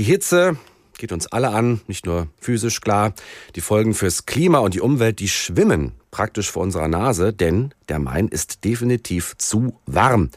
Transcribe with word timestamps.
Die 0.00 0.04
Hitze 0.04 0.56
geht 0.96 1.12
uns 1.12 1.26
alle 1.26 1.50
an, 1.50 1.82
nicht 1.86 2.06
nur 2.06 2.28
physisch 2.40 2.80
klar. 2.80 3.12
Die 3.54 3.60
Folgen 3.60 3.92
fürs 3.92 4.24
Klima 4.24 4.60
und 4.60 4.72
die 4.72 4.80
Umwelt, 4.80 5.20
die 5.20 5.28
schwimmen 5.28 5.92
praktisch 6.10 6.50
vor 6.50 6.62
unserer 6.62 6.88
Nase, 6.88 7.34
denn 7.34 7.74
der 7.90 7.98
Main 7.98 8.28
ist 8.28 8.64
definitiv 8.64 9.36
zu 9.36 9.78
warm. 9.84 10.30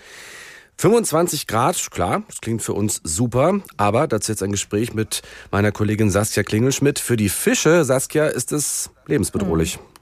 25 0.79 1.47
Grad, 1.47 1.91
klar, 1.91 2.23
das 2.28 2.41
klingt 2.41 2.62
für 2.62 2.73
uns 2.73 2.99
super, 3.05 3.62
aber 3.78 4.07
dazu 4.10 4.34
jetzt 4.34 4.44
ein 4.44 4.52
Gespräch 4.52 4.94
mit 4.94 5.21
meiner 5.49 5.72
Kollegin 5.72 6.12
Saskia 6.12 6.44
Klingelschmidt. 6.44 7.00
Für 7.00 7.16
die 7.16 7.30
Fische, 7.30 7.86
Saskia, 7.86 8.26
ist 8.26 8.52
es 8.52 8.90
lebensbedrohlich. 9.08 9.78
Mhm. 9.78 9.92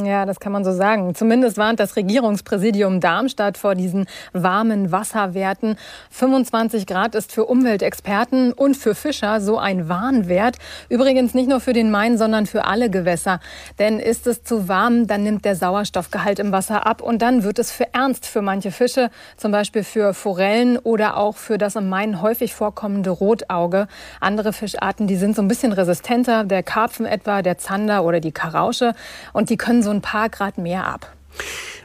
Ja, 0.00 0.24
das 0.24 0.40
kann 0.40 0.52
man 0.52 0.64
so 0.64 0.72
sagen. 0.72 1.14
Zumindest 1.14 1.58
warnt 1.58 1.78
das 1.78 1.96
Regierungspräsidium 1.96 3.00
Darmstadt 3.00 3.58
vor 3.58 3.74
diesen 3.74 4.06
warmen 4.32 4.90
Wasserwerten. 4.90 5.76
25 6.10 6.86
Grad 6.86 7.14
ist 7.14 7.30
für 7.30 7.44
Umweltexperten 7.44 8.54
und 8.54 8.74
für 8.74 8.94
Fischer 8.94 9.42
so 9.42 9.58
ein 9.58 9.90
Warnwert. 9.90 10.56
Übrigens 10.88 11.34
nicht 11.34 11.46
nur 11.46 11.60
für 11.60 11.74
den 11.74 11.90
Main, 11.90 12.16
sondern 12.16 12.46
für 12.46 12.64
alle 12.64 12.88
Gewässer. 12.88 13.40
Denn 13.78 13.98
ist 13.98 14.26
es 14.26 14.42
zu 14.44 14.66
warm, 14.66 15.06
dann 15.06 15.24
nimmt 15.24 15.44
der 15.44 15.56
Sauerstoffgehalt 15.56 16.38
im 16.38 16.52
Wasser 16.52 16.86
ab 16.86 17.02
und 17.02 17.20
dann 17.20 17.42
wird 17.42 17.58
es 17.58 17.70
für 17.70 17.92
ernst 17.92 18.24
für 18.24 18.40
manche 18.40 18.70
Fische, 18.70 19.10
zum 19.36 19.52
Beispiel 19.52 19.84
für 19.84 20.14
Forellen 20.14 20.78
oder 20.78 21.18
auch 21.18 21.36
für 21.36 21.58
das 21.58 21.76
im 21.76 21.90
Main 21.90 22.22
häufig 22.22 22.54
vorkommende 22.54 23.10
Rotauge. 23.10 23.88
Andere 24.20 24.54
Fischarten, 24.54 25.06
die 25.06 25.16
sind 25.16 25.36
so 25.36 25.42
ein 25.42 25.48
bisschen 25.48 25.74
resistenter, 25.74 26.44
der 26.44 26.62
Karpfen 26.62 27.04
etwa, 27.04 27.42
der 27.42 27.58
Zander 27.58 28.04
oder 28.04 28.20
die 28.20 28.32
Karausche 28.32 28.94
und 29.34 29.50
die 29.50 29.58
können 29.58 29.81
so 29.82 29.90
ein 29.90 30.00
paar 30.00 30.28
Grad 30.28 30.58
mehr 30.58 30.86
ab. 30.86 31.12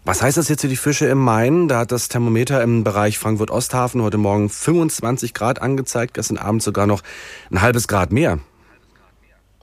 Was 0.06 0.22
heißt 0.22 0.38
das 0.38 0.48
jetzt 0.48 0.62
für 0.62 0.68
die 0.68 0.78
Fische 0.78 1.06
im 1.08 1.18
Main? 1.18 1.68
Da 1.68 1.80
hat 1.80 1.92
das 1.92 2.08
Thermometer 2.08 2.62
im 2.64 2.84
Bereich 2.84 3.18
Frankfurt-Osthafen 3.18 4.02
heute 4.02 4.18
Morgen 4.18 4.50
25 4.50 5.34
Grad 5.34 5.62
angezeigt, 5.62 6.14
gestern 6.14 6.38
Abend 6.38 6.64
sogar 6.64 6.88
noch 6.88 7.02
ein 7.52 7.62
halbes 7.62 7.88
Grad 7.88 8.12
mehr. 8.12 8.40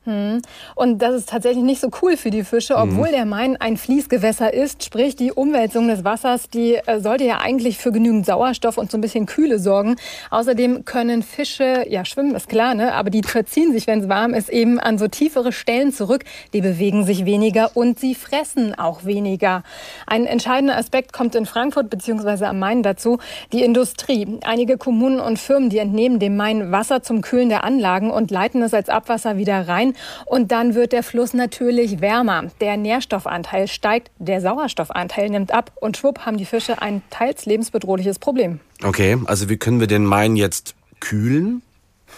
Hm. 0.05 0.43
Und 0.75 0.99
das 0.99 1.15
ist 1.15 1.31
tatsächlich 1.31 1.65
nicht 1.65 1.81
so 1.81 1.89
cool 2.03 2.19
für 2.19 2.31
die 2.31 2.45
Fische, 2.45 2.77
obwohl 2.77 3.09
mhm. 3.09 3.13
der 3.13 3.25
Main 3.25 3.57
ein 3.57 3.79
Fließgewässer 3.79 4.53
ist. 4.53 4.85
Sprich, 4.85 5.17
die 5.17 5.33
Umwälzung 5.33 5.89
des 5.89 6.05
Wassers, 6.05 6.51
die 6.51 6.75
äh, 6.75 7.01
sollte 7.01 7.25
ja 7.25 7.39
eigentlich 7.39 7.79
für 7.79 7.91
genügend 7.91 8.27
Sauerstoff 8.27 8.77
und 8.77 8.91
so 8.91 8.99
ein 8.99 9.01
bisschen 9.01 9.25
Kühle 9.25 9.59
sorgen. 9.59 9.97
Außerdem 10.31 10.85
können 10.85 11.23
Fische, 11.23 11.87
ja, 11.89 12.05
schwimmen 12.05 12.35
ist 12.35 12.51
klar, 12.51 12.75
ne? 12.75 12.93
aber 12.93 13.09
die 13.09 13.23
verziehen 13.23 13.73
sich, 13.73 13.87
wenn 13.87 14.01
es 14.01 14.09
warm 14.09 14.35
ist, 14.35 14.51
eben 14.51 14.79
an 14.79 14.99
so 14.99 15.09
tiefere 15.09 15.53
Stellen 15.53 15.91
zurück. 15.91 16.25
Die 16.53 16.61
bewegen 16.61 17.05
sich 17.05 17.25
weniger 17.25 17.71
und 17.75 17.99
sie 17.99 18.15
fressen 18.15 18.75
auch 18.75 19.07
weniger. 19.07 19.63
Ein 20.07 20.27
entscheidender 20.27 20.77
Aspekt 20.77 21.15
kommt 21.15 21.35
in 21.35 21.47
Frankfurt 21.47 21.89
bzw. 21.89 22.45
am 22.45 22.59
Main 22.59 22.83
dazu, 22.83 23.19
die 23.53 23.63
Industrie. 23.63 24.39
Einige 24.45 24.77
Kommunen 24.77 25.21
und 25.21 25.39
Firmen, 25.39 25.71
die 25.71 25.79
entnehmen 25.79 26.19
dem 26.19 26.37
Main 26.37 26.73
Wasser 26.73 27.03
zum 27.03 27.23
Kühlen 27.23 27.49
der 27.49 27.65
Anlagen 27.65 28.11
und 28.11 28.31
leiten 28.31 28.63
es 28.63 28.75
als 28.75 28.91
Abwasser 28.91 29.39
wieder 29.39 29.67
rein. 29.67 29.94
Und 30.27 30.53
dann 30.53 30.75
wird 30.75 30.93
der 30.93 31.03
Fluss 31.03 31.35
natürlich 31.35 32.01
wärmer. 32.01 32.45
Der 32.61 32.77
Nährstoffanteil 32.77 33.69
steigt, 33.69 34.11
der 34.19 34.41
Sauerstoffanteil 34.41 35.31
nimmt 35.31 35.53
ab 35.53 35.73
und 35.77 35.97
schwupp 35.97 36.21
haben 36.21 36.37
die 36.37 36.45
Fische 36.45 36.81
ein 36.81 37.03
teils 37.11 37.47
lebensbedrohliches 37.47 38.19
Problem. 38.19 38.61
Okay, 38.83 39.19
also 39.27 39.49
wie 39.49 39.57
können 39.57 39.81
wir 39.81 39.87
den 39.87 40.05
Main 40.05 40.37
jetzt 40.37 40.75
kühlen? 41.01 41.63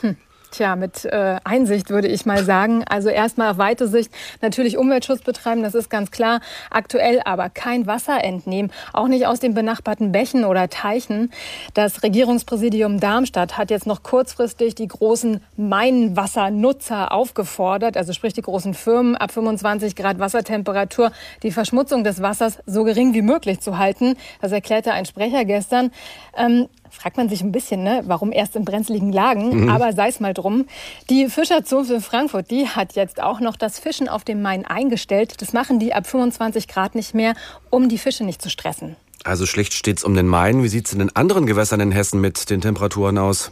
Hm. 0.01 0.17
Tja, 0.51 0.77
mit 0.77 1.05
äh, 1.05 1.37
Einsicht 1.45 1.91
würde 1.91 2.09
ich 2.09 2.25
mal 2.25 2.45
sagen. 2.45 2.85
Also 2.89 3.09
erstmal 3.09 3.51
auf 3.51 3.59
weite 3.59 3.89
Sicht 3.89 4.11
natürlich 4.41 4.79
Umweltschutz 4.79 5.23
betreiben, 5.23 5.63
das 5.63 5.75
ist 5.75 5.91
ganz 5.91 6.11
klar. 6.11 6.41
Aktuell 6.71 7.21
aber 7.25 7.51
kein 7.51 7.87
Wasser 7.87 8.23
entnehmen, 8.23 8.71
auch 8.93 9.09
nicht 9.09 9.27
aus 9.27 9.41
den 9.41 9.55
benachbarten 9.55 10.13
Bächen 10.13 10.45
oder 10.45 10.69
Teichen. 10.69 11.31
Das 11.75 12.03
Regierungspräsidium 12.03 13.01
Darmstadt 13.01 13.59
hat 13.59 13.71
jetzt 13.71 13.87
noch 13.87 14.03
kurzfristig 14.03 14.75
die 14.75 14.89
großen 14.89 15.41
Mainwassernutzer 15.57 17.13
aufgefordert, 17.13 17.97
also 17.97 18.13
sprich 18.13 18.33
die 18.33 18.43
großen 18.43 18.75
Firmen 18.75 19.17
ab 19.17 19.33
25 19.33 19.97
Grad 19.97 20.19
Wassertemperatur, 20.19 21.11
die 21.43 21.51
Verschmutzung 21.51 22.05
des 22.05 22.23
Wassers 22.23 22.59
so 22.67 22.85
gering 22.85 23.15
wie 23.15 23.23
möglich 23.23 23.61
zu 23.61 23.79
halten. 23.79 24.17
Das 24.41 24.53
erklärte 24.53 24.93
ein 24.93 25.07
Sprecher 25.07 25.45
gestern. 25.45 25.91
Ähm, 26.37 26.69
fragt 26.91 27.17
man 27.17 27.29
sich 27.29 27.43
ein 27.43 27.53
bisschen, 27.53 27.83
ne, 27.83 28.03
warum 28.07 28.33
erst 28.33 28.57
in 28.57 28.65
brenzligen 28.65 29.13
Lagen, 29.13 29.65
mhm. 29.65 29.69
aber 29.71 29.93
sei 29.93 30.09
es 30.09 30.21
mal 30.21 30.35
drum. 30.35 30.67
Die 31.11 31.29
Fischerzunft 31.29 31.91
in 31.91 32.01
Frankfurt, 32.01 32.51
die 32.51 32.69
hat 32.69 32.95
jetzt 32.95 33.23
auch 33.23 33.41
noch 33.41 33.57
das 33.57 33.79
Fischen 33.79 34.09
auf 34.09 34.25
dem 34.25 34.43
Main 34.43 34.65
eingestellt. 34.65 35.41
Das 35.41 35.53
machen 35.53 35.79
die 35.79 35.95
ab 35.95 36.07
25 36.07 36.69
Grad 36.69 36.95
nicht 36.95 37.15
mehr, 37.15 37.35
um 37.71 37.89
die 37.89 37.99
Fische 37.99 38.25
nicht 38.25 38.43
zu 38.43 38.51
stressen. 38.51 38.97
Also 39.25 39.47
schlecht 39.47 39.75
steht's 39.75 40.05
um 40.05 40.15
den 40.15 40.27
Main. 40.27 40.63
Wie 40.63 40.69
sieht's 40.69 40.93
in 40.93 41.01
den 41.01 41.15
anderen 41.17 41.47
Gewässern 41.47 41.81
in 41.81 41.91
Hessen 41.91 42.21
mit 42.21 42.49
den 42.49 42.61
Temperaturen 42.61 43.19
aus? 43.19 43.51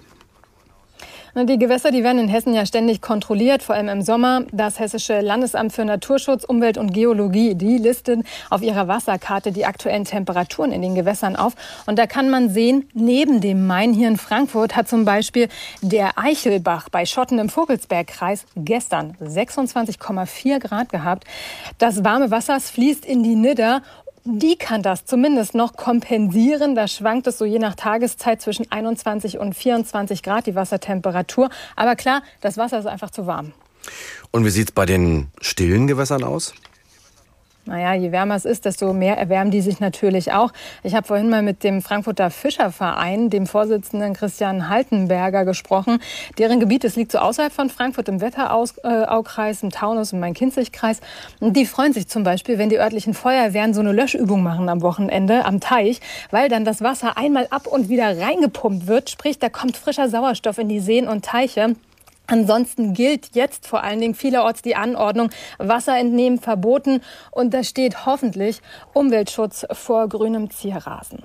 Die 1.37 1.59
Gewässer, 1.59 1.91
die 1.91 2.05
werden 2.05 2.21
in 2.21 2.29
Hessen 2.29 2.55
ja 2.55 2.65
ständig 2.65 3.01
kontrolliert, 3.01 3.65
vor 3.65 3.75
allem 3.75 3.89
im 3.89 4.03
Sommer. 4.03 4.45
Das 4.53 4.79
Hessische 4.79 5.21
Landesamt 5.21 5.73
für 5.73 5.85
Naturschutz, 5.85 6.45
Umwelt 6.45 6.79
und 6.79 6.95
Geologie, 6.95 7.57
die 7.57 7.77
listet 7.79 8.21
auf 8.51 8.63
ihrer 8.63 8.87
Wasserkarte 8.87 9.51
die 9.51 9.67
aktuellen 9.67 10.05
Temperaturen 10.05 10.71
in 10.71 10.81
den 10.81 10.95
Gewässern 10.95 11.35
auf. 11.35 11.55
Und 11.87 11.99
da 11.99 12.07
kann 12.07 12.31
man 12.31 12.51
sehen, 12.51 12.89
neben 12.95 13.41
dem 13.41 13.67
Main 13.67 13.93
hier 13.93 14.07
in 14.07 14.17
Frankfurt 14.17 14.77
hat 14.77 14.89
zum 14.89 15.05
Beispiel 15.05 15.49
der 15.83 16.17
Eichelbach 16.17 16.89
bei 16.89 17.05
Schotten 17.05 17.41
im 17.41 17.49
Vogelsbergkreis 17.49 18.47
gestern 18.55 19.17
26,4 19.21 20.61
Grad 20.61 20.89
gehabt. 20.91 21.25
Das 21.79 22.05
warme 22.05 22.31
Wasser 22.31 22.61
fließt 22.61 23.05
in 23.05 23.25
die 23.25 23.35
Nidder 23.35 23.83
die 24.25 24.57
kann 24.57 24.83
das 24.83 25.05
zumindest 25.05 25.55
noch 25.55 25.77
kompensieren. 25.77 26.75
Da 26.75 26.89
schwankt 26.89 27.27
es 27.27 27.39
so 27.39 27.45
je 27.45 27.59
nach 27.59 27.75
Tageszeit 27.75 28.41
zwischen 28.41 28.71
21 28.71 29.39
und 29.39 29.55
24 29.55 30.23
Grad 30.23 30.47
die 30.47 30.55
Wassertemperatur. 30.55 31.51
Aber 31.77 31.95
klar, 31.95 32.23
das 32.41 32.57
Wasser 32.57 32.79
ist 32.79 32.87
einfach 32.87 33.11
zu 33.11 33.27
warm. 33.27 33.53
Und 34.31 34.45
wie 34.45 34.51
sieht 34.51 34.69
es 34.71 34.73
bei 34.73 34.87
den 34.87 35.29
stillen 35.41 35.87
Gewässern 35.87 36.25
aus? 36.25 36.55
Naja, 37.67 37.95
je 37.95 38.13
wärmer 38.13 38.35
es 38.35 38.45
ist, 38.45 38.67
desto 38.67 38.93
mehr 38.93 39.17
erwärmen 39.17 39.51
die 39.51 39.63
sich 39.63 39.81
natürlich 39.81 40.33
auch. 40.33 40.53
Ich 40.83 40.95
habe 40.95 41.07
vorhin 41.07 41.31
mal 41.31 41.41
mit 41.41 41.65
dem 41.65 41.81
Frankfurter 41.81 42.31
Fischerverein, 42.31 43.31
dem 43.31 43.47
Vorsitzenden 43.47 44.13
Christian 44.13 44.69
Haltenberger, 44.69 45.47
gesprochen. 45.47 45.99
Deren 46.37 46.61
Gebiet, 46.61 46.85
das 46.85 46.97
liegt 46.97 47.11
so 47.13 47.19
außerhalb 47.19 47.53
von 47.53 47.71
Frankfurt 47.71 48.09
im 48.11 48.21
Wetteraukreis, 48.21 49.63
im 49.63 49.71
Taunus, 49.71 50.13
im 50.13 50.21
Main-Kinzig-Kreis. 50.21 51.01
Und 51.41 51.57
die 51.57 51.65
freuen 51.65 51.95
sich 51.95 52.07
zum 52.07 52.23
Beispiel, 52.23 52.59
wenn 52.59 52.69
die 52.69 52.79
örtlichen 52.79 53.15
Feuerwehren 53.15 53.73
so 53.73 53.81
eine 53.81 53.93
Löschübung 53.93 54.43
machen 54.43 54.69
am 54.69 54.83
Wochenende 54.83 55.47
am 55.47 55.61
Teich, 55.61 56.01
weil 56.31 56.51
dann 56.51 56.67
das 56.67 56.83
Wasser 56.83 57.17
einmal 57.17 57.47
ab 57.49 57.67
und 57.67 57.89
wieder 57.89 58.21
reingepumpt 58.21 58.87
wird. 58.87 59.09
Sprich, 59.09 59.39
da 59.39 59.49
kommt 59.49 59.79
frischer 59.79 60.11
Sauerstoff 60.11 60.59
in 60.59 60.69
die 60.69 60.81
Seen 60.81 61.09
und 61.09 61.25
Teiche. 61.25 61.77
Ansonsten 62.27 62.95
gilt 62.95 63.35
jetzt 63.35 63.67
vor 63.67 63.83
allen 63.83 64.01
Dingen 64.01 64.15
vielerorts 64.15 64.63
die 64.63 64.77
Anordnung 64.77 65.31
Wasser 65.59 65.99
entnehmen 65.99 66.39
verboten 66.39 67.03
und 67.31 67.53
da 67.53 67.63
steht 67.63 68.07
hoffentlich 68.07 68.61
Umweltschutz 68.95 69.67
vor 69.73 70.09
grünem 70.09 70.51
Zierrasen. 70.51 71.23